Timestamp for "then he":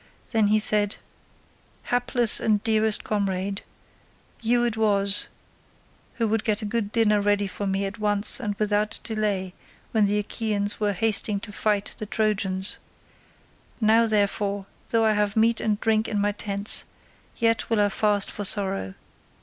0.31-0.57